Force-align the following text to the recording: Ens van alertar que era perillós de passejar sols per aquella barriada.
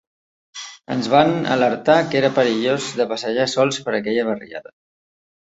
Ens 0.95 1.09
van 1.13 1.29
alertar 1.55 1.97
que 2.13 2.19
era 2.21 2.31
perillós 2.39 2.89
de 3.03 3.07
passejar 3.13 3.47
sols 3.53 3.79
per 3.91 3.95
aquella 4.01 4.27
barriada. 4.33 4.77